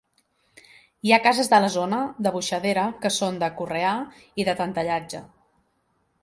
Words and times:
Hi 1.07 1.11
ha 1.13 1.19
cases 1.27 1.51
de 1.51 1.59
la 1.65 1.69
zona 1.75 1.99
de 2.27 2.31
Boixadera 2.37 2.87
que 3.05 3.13
són 3.19 3.37
de 3.45 3.51
Correà 3.61 3.93
i 4.45 4.49
de 4.49 4.57
Tentellatge. 4.63 5.23